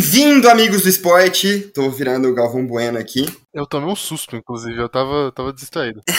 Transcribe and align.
Bem-vindo, 0.00 0.48
amigos 0.48 0.84
do 0.84 0.88
esporte. 0.88 1.70
Tô 1.74 1.90
virando 1.90 2.26
o 2.26 2.34
Galvão 2.34 2.66
Bueno 2.66 2.98
aqui. 2.98 3.26
Eu 3.52 3.66
tomei 3.66 3.86
um 3.86 3.94
susto, 3.94 4.34
inclusive, 4.34 4.80
eu 4.80 4.88
tava, 4.88 5.30
tava 5.30 5.52
distraído. 5.52 6.00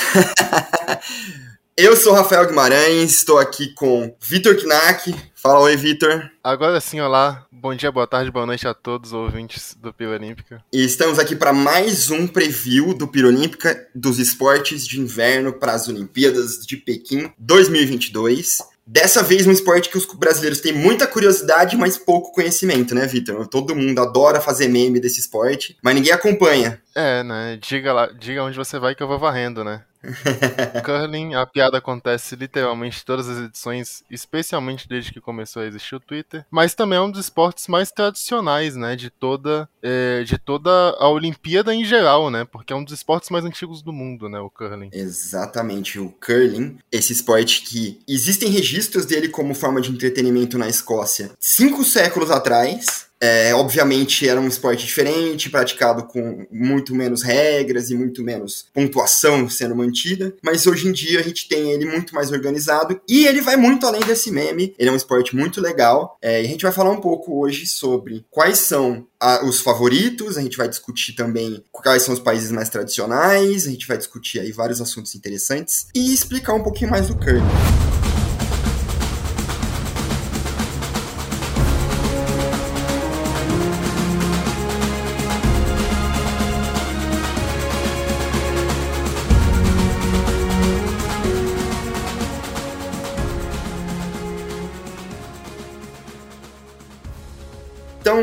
Eu 1.75 1.95
sou 1.95 2.13
Rafael 2.13 2.45
Guimarães, 2.45 3.11
estou 3.11 3.39
aqui 3.39 3.73
com 3.73 4.15
Vitor 4.21 4.55
Knack. 4.55 5.15
Fala 5.33 5.61
oi, 5.61 5.75
Vitor. 5.75 6.29
Agora 6.43 6.79
sim, 6.79 6.99
olá. 6.99 7.47
Bom 7.51 7.73
dia, 7.73 7.91
boa 7.91 8.05
tarde, 8.05 8.29
boa 8.29 8.45
noite 8.45 8.67
a 8.67 8.73
todos 8.73 9.13
os 9.13 9.17
ouvintes 9.17 9.75
do 9.81 9.91
Piro 9.91 10.11
Olímpica. 10.11 10.63
E 10.71 10.83
estamos 10.83 11.17
aqui 11.17 11.35
para 11.35 11.51
mais 11.51 12.11
um 12.11 12.27
preview 12.27 12.93
do 12.93 13.07
Piro 13.07 13.29
Olímpica 13.29 13.87
dos 13.95 14.19
esportes 14.19 14.85
de 14.85 14.99
inverno 14.99 15.53
para 15.53 15.73
as 15.73 15.87
Olimpíadas 15.87 16.57
de 16.67 16.77
Pequim 16.77 17.31
2022. 17.39 18.59
Dessa 18.85 19.21
vez 19.21 19.45
um 19.45 19.51
esporte 19.51 19.89
que 19.89 19.97
os 19.97 20.05
brasileiros 20.05 20.59
têm 20.59 20.73
muita 20.73 21.07
curiosidade, 21.07 21.77
mas 21.77 21.97
pouco 21.97 22.31
conhecimento, 22.31 22.95
né, 22.95 23.05
Vitor? 23.05 23.47
Todo 23.47 23.75
mundo 23.75 23.99
adora 24.01 24.41
fazer 24.41 24.67
meme 24.67 24.99
desse 24.99 25.19
esporte, 25.19 25.77
mas 25.81 25.95
ninguém 25.95 26.11
acompanha. 26.11 26.81
É, 26.95 27.23
né? 27.23 27.57
Diga 27.61 27.93
lá, 27.93 28.07
diga 28.07 28.43
onde 28.43 28.57
você 28.57 28.79
vai 28.79 28.95
que 28.95 29.03
eu 29.03 29.07
vou 29.07 29.19
varrendo, 29.19 29.63
né? 29.63 29.83
Curling, 30.85 31.35
a 31.35 31.45
piada 31.45 31.77
acontece 31.77 32.35
literalmente 32.35 33.05
todas 33.05 33.29
as 33.29 33.37
edições, 33.37 34.03
especialmente 34.09 34.87
desde 34.87 35.11
que 35.11 35.21
começou 35.21 35.61
a 35.61 35.65
existir 35.65 35.95
o 35.95 35.99
Twitter. 35.99 36.45
Mas 36.49 36.73
também 36.73 36.97
é 36.97 37.01
um 37.01 37.11
dos 37.11 37.21
esportes 37.21 37.67
mais 37.67 37.91
tradicionais, 37.91 38.75
né? 38.75 38.95
De 38.95 39.09
toda, 39.09 39.69
é, 39.81 40.23
de 40.23 40.37
toda 40.37 40.71
a 40.99 41.09
Olimpíada 41.09 41.73
em 41.73 41.85
geral, 41.85 42.29
né? 42.29 42.45
Porque 42.45 42.73
é 42.73 42.75
um 42.75 42.83
dos 42.83 42.93
esportes 42.93 43.29
mais 43.29 43.45
antigos 43.45 43.81
do 43.81 43.93
mundo, 43.93 44.27
né? 44.29 44.39
O 44.39 44.49
curling. 44.49 44.89
Exatamente, 44.91 45.99
o 45.99 46.09
curling, 46.09 46.77
esse 46.91 47.13
esporte 47.13 47.61
que 47.61 47.99
existem 48.07 48.49
registros 48.49 49.05
dele 49.05 49.27
como 49.29 49.53
forma 49.53 49.81
de 49.81 49.91
entretenimento 49.91 50.57
na 50.57 50.67
Escócia 50.67 51.31
cinco 51.39 51.83
séculos 51.83 52.31
atrás. 52.31 53.10
É, 53.21 53.53
obviamente 53.53 54.27
era 54.27 54.41
um 54.41 54.47
esporte 54.47 54.85
diferente, 54.85 55.49
praticado 55.49 56.05
com 56.05 56.47
muito 56.51 56.95
menos 56.95 57.21
regras 57.21 57.91
e 57.91 57.95
muito 57.95 58.23
menos 58.23 58.65
pontuação 58.73 59.47
sendo 59.47 59.75
mantida, 59.75 60.33
mas 60.43 60.65
hoje 60.65 60.87
em 60.87 60.91
dia 60.91 61.19
a 61.19 61.23
gente 61.23 61.47
tem 61.47 61.71
ele 61.71 61.85
muito 61.85 62.15
mais 62.15 62.31
organizado 62.31 62.99
e 63.07 63.27
ele 63.27 63.39
vai 63.39 63.55
muito 63.55 63.85
além 63.85 64.01
desse 64.01 64.31
meme. 64.31 64.73
Ele 64.79 64.89
é 64.89 64.91
um 64.91 64.95
esporte 64.95 65.35
muito 65.35 65.61
legal 65.61 66.17
é, 66.21 66.41
e 66.41 66.45
a 66.45 66.49
gente 66.49 66.63
vai 66.63 66.71
falar 66.71 66.89
um 66.89 66.99
pouco 66.99 67.39
hoje 67.39 67.67
sobre 67.67 68.25
quais 68.31 68.57
são 68.57 69.05
a, 69.19 69.45
os 69.45 69.61
favoritos, 69.61 70.35
a 70.35 70.41
gente 70.41 70.57
vai 70.57 70.67
discutir 70.67 71.13
também 71.13 71.63
quais 71.71 72.01
são 72.01 72.15
os 72.15 72.19
países 72.19 72.51
mais 72.51 72.69
tradicionais, 72.69 73.67
a 73.67 73.69
gente 73.69 73.87
vai 73.87 73.97
discutir 73.97 74.39
aí 74.39 74.51
vários 74.51 74.81
assuntos 74.81 75.13
interessantes 75.13 75.85
e 75.93 76.11
explicar 76.11 76.53
um 76.53 76.63
pouquinho 76.63 76.89
mais 76.89 77.07
do 77.07 77.15
curling. 77.15 77.90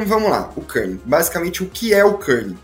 Vamos 0.08 0.30
lá, 0.30 0.52
o 0.56 0.62
curling. 0.62 1.00
Basicamente, 1.04 1.62
o 1.62 1.68
que 1.68 1.94
é 1.94 2.04
o 2.04 2.18
curling? 2.18 2.58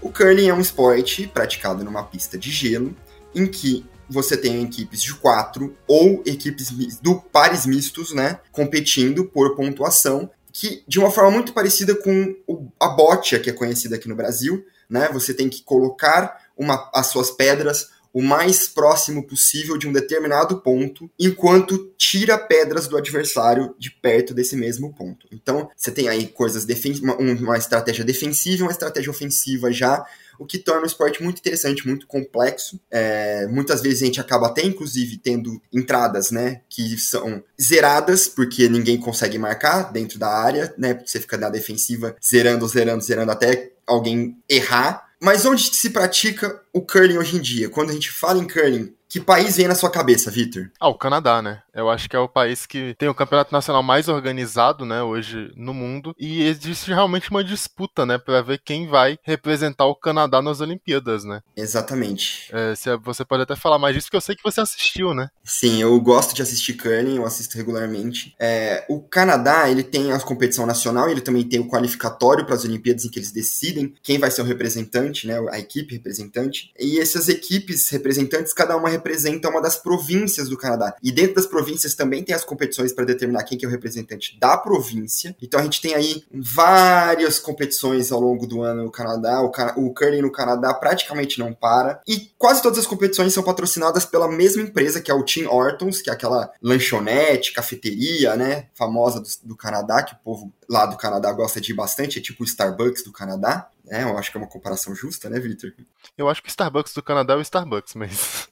O 0.00 0.10
curling 0.10 0.48
é 0.48 0.54
um 0.54 0.60
esporte 0.60 1.26
praticado 1.26 1.84
numa 1.84 2.02
pista 2.02 2.36
de 2.36 2.50
gelo, 2.50 2.94
em 3.34 3.46
que 3.46 3.86
você 4.08 4.36
tem 4.36 4.62
equipes 4.62 5.02
de 5.02 5.14
quatro 5.14 5.76
ou 5.86 6.22
equipes 6.24 6.70
do 7.00 7.20
pares 7.20 7.66
mistos, 7.66 8.12
né, 8.12 8.40
competindo 8.50 9.24
por 9.24 9.54
pontuação, 9.54 10.30
que 10.52 10.82
de 10.88 10.98
uma 10.98 11.10
forma 11.10 11.30
muito 11.30 11.52
parecida 11.52 11.94
com 11.94 12.34
a 12.80 12.88
bote, 12.88 13.38
que 13.38 13.50
é 13.50 13.52
conhecida 13.52 13.96
aqui 13.96 14.08
no 14.08 14.16
Brasil, 14.16 14.64
né? 14.88 15.08
Você 15.12 15.34
tem 15.34 15.48
que 15.48 15.62
colocar 15.62 16.40
uma, 16.56 16.90
as 16.94 17.08
suas 17.08 17.30
pedras 17.30 17.90
o 18.12 18.22
mais 18.22 18.68
próximo 18.68 19.26
possível 19.26 19.76
de 19.76 19.86
um 19.86 19.92
determinado 19.92 20.60
ponto, 20.60 21.10
enquanto 21.18 21.92
tira 21.96 22.38
pedras 22.38 22.86
do 22.88 22.96
adversário 22.96 23.74
de 23.78 23.90
perto 23.90 24.34
desse 24.34 24.56
mesmo 24.56 24.94
ponto. 24.94 25.26
Então, 25.32 25.70
você 25.76 25.90
tem 25.90 26.08
aí 26.08 26.26
coisas 26.26 26.66
uma, 27.02 27.16
uma 27.16 27.58
estratégia 27.58 28.04
defensiva 28.04 28.64
uma 28.64 28.72
estratégia 28.72 29.10
ofensiva 29.10 29.72
já 29.72 30.04
o 30.38 30.46
que 30.46 30.58
torna 30.58 30.82
o 30.82 30.86
esporte 30.86 31.22
muito 31.22 31.38
interessante, 31.40 31.86
muito 31.86 32.06
complexo. 32.06 32.80
É, 32.90 33.46
muitas 33.48 33.82
vezes 33.82 34.02
a 34.02 34.06
gente 34.06 34.20
acaba 34.20 34.46
até, 34.46 34.62
inclusive, 34.62 35.18
tendo 35.18 35.60
entradas, 35.72 36.30
né, 36.30 36.60
que 36.68 36.96
são 36.96 37.42
zeradas, 37.60 38.28
porque 38.28 38.68
ninguém 38.68 38.98
consegue 38.98 39.36
marcar 39.38 39.92
dentro 39.92 40.18
da 40.18 40.28
área, 40.28 40.72
né, 40.78 40.94
você 41.04 41.20
fica 41.20 41.36
na 41.36 41.50
defensiva 41.50 42.14
zerando, 42.24 42.66
zerando, 42.68 43.02
zerando 43.02 43.32
até 43.32 43.72
alguém 43.86 44.36
errar. 44.48 45.07
Mas 45.20 45.44
onde 45.44 45.74
se 45.74 45.90
pratica 45.90 46.62
o 46.72 46.80
curling 46.80 47.18
hoje 47.18 47.36
em 47.36 47.40
dia? 47.40 47.68
Quando 47.68 47.90
a 47.90 47.92
gente 47.92 48.10
fala 48.10 48.38
em 48.38 48.46
curling, 48.46 48.94
que 49.08 49.20
país 49.20 49.56
vem 49.56 49.66
na 49.66 49.74
sua 49.74 49.90
cabeça, 49.90 50.30
Victor? 50.30 50.70
Ah, 50.78 50.88
o 50.88 50.94
Canadá, 50.94 51.40
né? 51.40 51.62
Eu 51.74 51.88
acho 51.88 52.08
que 52.08 52.16
é 52.16 52.18
o 52.18 52.28
país 52.28 52.66
que 52.66 52.94
tem 52.98 53.08
o 53.08 53.14
campeonato 53.14 53.52
nacional 53.52 53.82
mais 53.82 54.08
organizado, 54.08 54.84
né, 54.84 55.02
hoje 55.02 55.52
no 55.56 55.72
mundo. 55.72 56.14
E 56.18 56.42
existe 56.42 56.92
realmente 56.92 57.30
uma 57.30 57.42
disputa, 57.42 58.04
né, 58.04 58.18
para 58.18 58.42
ver 58.42 58.60
quem 58.64 58.86
vai 58.86 59.18
representar 59.22 59.86
o 59.86 59.94
Canadá 59.94 60.42
nas 60.42 60.60
Olimpíadas, 60.60 61.24
né? 61.24 61.40
Exatamente. 61.56 62.50
É, 62.52 62.74
você 63.02 63.24
pode 63.24 63.44
até 63.44 63.56
falar 63.56 63.78
mais 63.78 63.94
disso, 63.94 64.10
que 64.10 64.16
eu 64.16 64.20
sei 64.20 64.34
que 64.34 64.42
você 64.42 64.60
assistiu, 64.60 65.14
né? 65.14 65.28
Sim, 65.44 65.80
eu 65.80 65.98
gosto 66.00 66.34
de 66.34 66.42
assistir 66.42 66.74
curling, 66.74 67.16
eu 67.16 67.24
assisto 67.24 67.56
regularmente. 67.56 68.34
É, 68.38 68.84
o 68.88 69.00
Canadá, 69.00 69.70
ele 69.70 69.82
tem 69.82 70.12
a 70.12 70.20
competição 70.20 70.66
nacional 70.66 71.08
e 71.08 71.12
ele 71.12 71.20
também 71.20 71.44
tem 71.44 71.60
o 71.60 71.68
qualificatório 71.68 72.44
para 72.44 72.54
as 72.54 72.64
Olimpíadas 72.64 73.04
em 73.04 73.08
que 73.08 73.18
eles 73.18 73.32
decidem 73.32 73.94
quem 74.02 74.18
vai 74.18 74.30
ser 74.30 74.42
o 74.42 74.44
representante, 74.44 75.26
né, 75.26 75.38
a 75.50 75.58
equipe 75.58 75.94
representante. 75.94 76.72
E 76.78 76.98
essas 76.98 77.28
equipes 77.28 77.88
representantes, 77.88 78.52
cada 78.52 78.76
uma 78.76 78.88
representa 78.98 79.48
uma 79.48 79.62
das 79.62 79.76
províncias 79.76 80.48
do 80.48 80.56
Canadá. 80.56 80.94
E 81.02 81.10
dentro 81.10 81.36
das 81.36 81.46
províncias 81.46 81.94
também 81.94 82.22
tem 82.22 82.34
as 82.34 82.44
competições 82.44 82.92
para 82.92 83.04
determinar 83.04 83.44
quem 83.44 83.56
que 83.56 83.64
é 83.64 83.68
o 83.68 83.70
representante 83.70 84.38
da 84.38 84.56
província. 84.56 85.34
Então 85.40 85.60
a 85.60 85.62
gente 85.62 85.80
tem 85.80 85.94
aí 85.94 86.24
várias 86.32 87.38
competições 87.38 88.12
ao 88.12 88.20
longo 88.20 88.46
do 88.46 88.62
ano 88.62 88.84
no 88.84 88.90
Canadá. 88.90 89.40
O, 89.40 89.50
o 89.76 89.94
curling 89.94 90.22
no 90.22 90.32
Canadá 90.32 90.74
praticamente 90.74 91.38
não 91.38 91.52
para. 91.52 92.00
E 92.06 92.30
quase 92.36 92.62
todas 92.62 92.78
as 92.78 92.86
competições 92.86 93.32
são 93.32 93.42
patrocinadas 93.42 94.04
pela 94.04 94.28
mesma 94.28 94.62
empresa, 94.62 95.00
que 95.00 95.10
é 95.10 95.14
o 95.14 95.24
Tim 95.24 95.44
Hortons, 95.44 96.02
que 96.02 96.10
é 96.10 96.12
aquela 96.12 96.52
lanchonete, 96.62 97.52
cafeteria, 97.52 98.36
né, 98.36 98.66
famosa 98.74 99.20
do, 99.20 99.28
do 99.48 99.56
Canadá, 99.56 100.02
que 100.02 100.14
o 100.14 100.18
povo 100.18 100.52
lá 100.68 100.86
do 100.86 100.96
Canadá 100.96 101.32
gosta 101.32 101.60
de 101.60 101.72
ir 101.72 101.74
bastante, 101.74 102.18
é 102.18 102.22
tipo 102.22 102.42
o 102.42 102.46
Starbucks 102.46 103.02
do 103.02 103.12
Canadá. 103.12 103.68
É, 103.90 104.02
eu 104.02 104.18
acho 104.18 104.30
que 104.30 104.36
é 104.36 104.40
uma 104.40 104.48
comparação 104.48 104.94
justa, 104.94 105.30
né, 105.30 105.40
Victor? 105.40 105.72
Eu 106.16 106.28
acho 106.28 106.42
que 106.42 106.48
o 106.48 106.50
Starbucks 106.50 106.92
do 106.92 107.02
Canadá 107.02 107.34
é 107.34 107.36
o 107.36 107.40
Starbucks, 107.40 107.94
mas. 107.94 108.48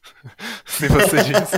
Se 0.78 0.88
você 0.88 1.16
diz. 1.22 1.50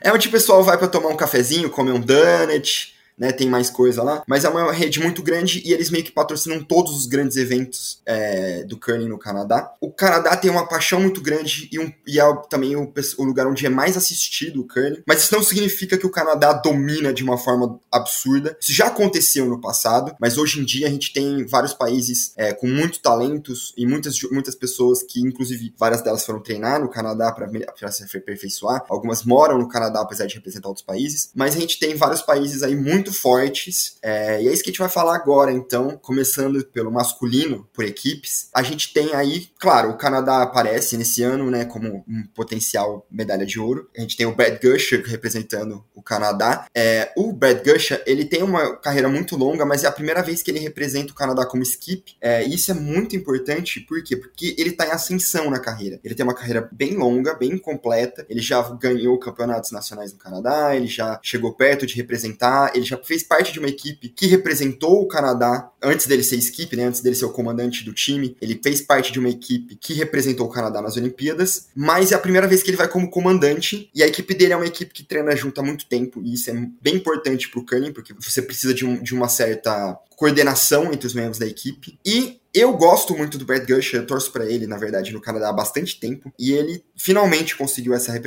é 0.00 0.12
onde 0.12 0.28
o 0.28 0.30
pessoal 0.30 0.62
vai 0.62 0.76
para 0.76 0.88
tomar 0.88 1.08
um 1.08 1.16
cafezinho, 1.16 1.70
comer 1.70 1.92
um 1.92 2.00
donut, 2.00 2.94
né? 3.18 3.32
Tem 3.32 3.48
mais 3.48 3.70
coisa 3.70 4.02
lá. 4.02 4.22
Mas 4.26 4.44
é 4.44 4.48
uma 4.48 4.72
rede 4.72 5.00
muito 5.00 5.22
grande 5.22 5.62
e 5.64 5.72
eles 5.72 5.90
meio 5.90 6.04
que 6.04 6.12
patrocinam 6.12 6.62
todos 6.62 6.96
os 6.96 7.06
grandes 7.06 7.36
eventos 7.36 8.00
é, 8.04 8.64
do 8.64 8.78
curling 8.78 9.08
no 9.08 9.18
Canadá. 9.18 9.72
O 9.80 9.90
Canadá 9.90 10.36
tem 10.36 10.50
uma 10.50 10.66
paixão 10.66 11.00
muito 11.00 11.20
grande 11.20 11.68
e, 11.72 11.78
um, 11.78 11.92
e 12.06 12.20
é 12.20 12.36
também 12.48 12.76
o, 12.76 12.92
o, 13.18 13.24
lugar 13.24 13.46
onde 13.46 13.64
é 13.64 13.68
mais 13.68 13.96
assistido 13.96 14.60
o 14.60 14.66
curling. 14.66 15.02
Mas 15.06 15.22
isso 15.22 15.34
não 15.34 15.42
significa 15.42 15.96
que 15.96 16.06
o 16.06 16.10
Canadá 16.10 16.52
domina 16.52 17.12
de 17.12 17.22
uma 17.22 17.38
forma 17.38 17.78
absurda. 17.90 18.56
Isso 18.60 18.72
já 18.72 18.86
aconteceu 18.86 19.46
no 19.46 19.60
passado, 19.60 20.14
mas 20.20 20.36
hoje 20.38 20.60
em 20.60 20.64
dia 20.64 20.86
a 20.86 20.90
gente 20.90 21.12
tem 21.12 21.46
vários 21.46 21.72
países 21.72 22.32
é, 22.36 22.52
com 22.52 22.66
muitos 22.66 22.98
talentos 22.98 23.72
e 23.76 23.86
muitas, 23.86 24.16
muitas 24.30 24.54
pessoas 24.54 25.02
que, 25.02 25.20
inclusive, 25.20 25.74
várias 25.78 26.02
delas 26.02 26.24
foram 26.24 26.40
treinar 26.40 26.80
no 26.80 26.88
Canadá 26.88 27.32
para 27.32 27.90
se 27.90 28.04
aperfeiçoar. 28.16 28.84
Algumas 28.88 29.24
moram 29.24 29.58
no 29.58 29.68
Canadá, 29.68 30.00
apesar 30.00 30.26
de 30.26 30.34
representar 30.34 30.68
outros 30.68 30.84
países. 30.84 31.30
Mas 31.34 31.56
a 31.56 31.60
gente 31.60 31.78
tem 31.78 31.94
vários 31.94 32.22
países 32.22 32.62
aí 32.62 32.74
muito 32.74 33.05
muito 33.06 33.12
fortes. 33.12 33.96
É, 34.02 34.42
e 34.42 34.48
é 34.48 34.52
isso 34.52 34.62
que 34.62 34.70
a 34.70 34.72
gente 34.72 34.80
vai 34.80 34.88
falar 34.88 35.14
agora, 35.14 35.52
então, 35.52 35.96
começando 36.02 36.64
pelo 36.66 36.90
masculino, 36.90 37.68
por 37.72 37.84
equipes. 37.84 38.48
A 38.52 38.62
gente 38.62 38.92
tem 38.92 39.14
aí, 39.14 39.48
claro, 39.58 39.90
o 39.90 39.96
Canadá 39.96 40.42
aparece 40.42 40.96
nesse 40.96 41.22
ano, 41.22 41.50
né, 41.50 41.64
como 41.64 42.04
um 42.08 42.24
potencial 42.34 43.06
medalha 43.10 43.46
de 43.46 43.60
ouro. 43.60 43.88
A 43.96 44.00
gente 44.00 44.16
tem 44.16 44.26
o 44.26 44.34
Brad 44.34 44.60
Gusher 44.60 45.02
representando 45.06 45.84
o 45.94 46.02
Canadá. 46.02 46.66
É, 46.74 47.12
o 47.16 47.32
Brad 47.32 47.64
Gusher, 47.64 48.02
ele 48.06 48.24
tem 48.24 48.42
uma 48.42 48.76
carreira 48.76 49.08
muito 49.08 49.36
longa, 49.36 49.64
mas 49.64 49.84
é 49.84 49.86
a 49.86 49.92
primeira 49.92 50.22
vez 50.22 50.42
que 50.42 50.50
ele 50.50 50.58
representa 50.58 51.12
o 51.12 51.16
Canadá 51.16 51.46
como 51.46 51.62
skip. 51.62 52.16
É, 52.20 52.46
e 52.46 52.54
isso 52.54 52.70
é 52.70 52.74
muito 52.74 53.14
importante, 53.14 53.80
por 53.80 54.02
quê? 54.02 54.16
Porque 54.16 54.54
ele 54.58 54.70
está 54.70 54.86
em 54.86 54.90
ascensão 54.90 55.50
na 55.50 55.58
carreira. 55.58 56.00
Ele 56.02 56.14
tem 56.14 56.24
uma 56.24 56.34
carreira 56.34 56.68
bem 56.72 56.96
longa, 56.96 57.34
bem 57.34 57.56
completa. 57.58 58.26
Ele 58.28 58.40
já 58.40 58.62
ganhou 58.74 59.18
campeonatos 59.18 59.70
nacionais 59.70 60.12
no 60.12 60.18
Canadá, 60.18 60.74
ele 60.74 60.86
já 60.86 61.20
chegou 61.22 61.52
perto 61.52 61.86
de 61.86 61.94
representar, 61.94 62.72
ele 62.74 62.84
já 62.84 62.95
já 62.96 63.04
fez 63.04 63.22
parte 63.22 63.52
de 63.52 63.58
uma 63.58 63.68
equipe 63.68 64.08
que 64.08 64.26
representou 64.26 65.02
o 65.02 65.08
Canadá 65.08 65.70
antes 65.82 66.06
dele 66.06 66.22
ser 66.22 66.36
skip, 66.36 66.74
né, 66.76 66.84
antes 66.84 67.00
dele 67.00 67.14
ser 67.14 67.26
o 67.26 67.32
comandante 67.32 67.84
do 67.84 67.92
time. 67.92 68.36
Ele 68.40 68.58
fez 68.62 68.80
parte 68.80 69.12
de 69.12 69.18
uma 69.18 69.28
equipe 69.28 69.76
que 69.76 69.92
representou 69.92 70.46
o 70.46 70.50
Canadá 70.50 70.80
nas 70.80 70.96
Olimpíadas, 70.96 71.68
mas 71.74 72.12
é 72.12 72.14
a 72.14 72.18
primeira 72.18 72.46
vez 72.46 72.62
que 72.62 72.70
ele 72.70 72.76
vai 72.76 72.88
como 72.88 73.10
comandante 73.10 73.90
e 73.94 74.02
a 74.02 74.06
equipe 74.06 74.34
dele 74.34 74.52
é 74.52 74.56
uma 74.56 74.66
equipe 74.66 74.92
que 74.92 75.02
treina 75.02 75.36
junto 75.36 75.60
há 75.60 75.64
muito 75.64 75.86
tempo 75.86 76.20
e 76.22 76.34
isso 76.34 76.50
é 76.50 76.54
bem 76.80 76.96
importante 76.96 77.48
para 77.48 77.60
o 77.60 77.66
curling 77.66 77.92
porque 77.92 78.14
você 78.14 78.42
precisa 78.42 78.72
de, 78.74 78.84
um, 78.84 79.02
de 79.02 79.14
uma 79.14 79.28
certa 79.28 79.98
coordenação 80.16 80.92
entre 80.92 81.06
os 81.06 81.14
membros 81.14 81.38
da 81.38 81.46
equipe. 81.46 81.98
E 82.04 82.40
eu 82.52 82.72
gosto 82.72 83.14
muito 83.14 83.36
do 83.36 83.44
Brad 83.44 83.68
Gusher, 83.68 84.00
eu 84.00 84.06
torço 84.06 84.32
para 84.32 84.46
ele, 84.46 84.66
na 84.66 84.78
verdade, 84.78 85.12
no 85.12 85.20
Canadá 85.20 85.50
há 85.50 85.52
bastante 85.52 86.00
tempo, 86.00 86.32
e 86.38 86.52
ele 86.52 86.82
finalmente 86.96 87.54
conseguiu 87.54 87.92
essa 87.92 88.18